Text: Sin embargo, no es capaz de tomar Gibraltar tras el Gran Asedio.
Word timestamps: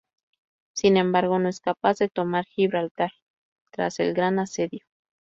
Sin 0.73 0.97
embargo, 0.97 1.37
no 1.37 1.47
es 1.47 1.59
capaz 1.59 1.99
de 1.99 2.09
tomar 2.09 2.45
Gibraltar 2.47 3.11
tras 3.69 3.99
el 3.99 4.15
Gran 4.15 4.39
Asedio. 4.39 4.83